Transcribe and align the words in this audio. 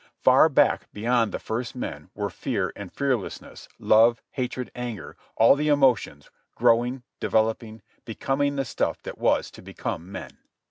Far 0.17 0.49
back 0.49 0.91
beyond 0.93 1.31
the 1.31 1.37
first 1.37 1.75
men 1.75 2.09
were 2.15 2.31
fear 2.31 2.73
and 2.75 2.91
fearlessness, 2.91 3.69
love, 3.77 4.19
hatred, 4.31 4.71
anger, 4.73 5.15
all 5.35 5.53
the 5.55 5.67
emotions, 5.67 6.31
growing, 6.55 7.03
developing, 7.19 7.83
becoming 8.03 8.55
the 8.55 8.65
stuff 8.65 9.03
that 9.03 9.19
was 9.19 9.51
to 9.51 9.61
become 9.61 10.11
men. 10.11 10.39